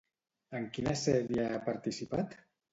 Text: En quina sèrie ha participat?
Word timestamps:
En 0.59 0.65
quina 0.77 0.95
sèrie 1.03 1.47
ha 1.53 1.61
participat? 1.71 2.37